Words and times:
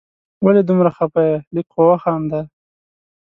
ولي 0.45 0.61
دومره 0.69 0.89
خفه 0.97 1.21
یې؟ 1.29 1.37
لږ 1.55 1.67
خو 1.73 1.81
وخانده 1.89 2.41